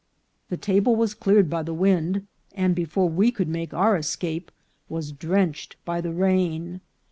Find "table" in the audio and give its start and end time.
0.57-0.95